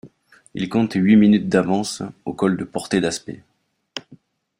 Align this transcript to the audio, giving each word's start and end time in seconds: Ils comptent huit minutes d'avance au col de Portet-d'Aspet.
Ils 0.55 0.67
comptent 0.67 0.95
huit 0.95 1.15
minutes 1.15 1.47
d'avance 1.47 2.01
au 2.25 2.33
col 2.33 2.57
de 2.57 2.63
Portet-d'Aspet. 2.63 3.43